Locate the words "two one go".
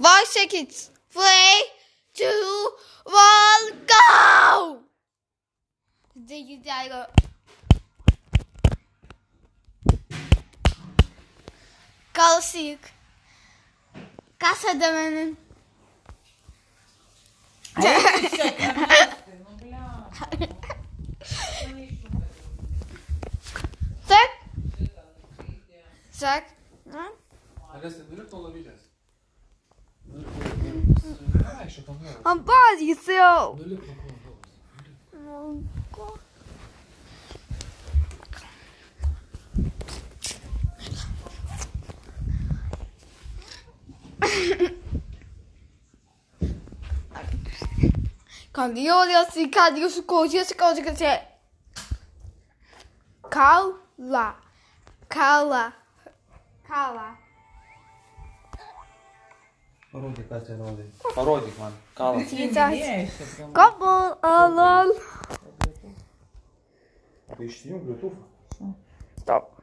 2.12-4.80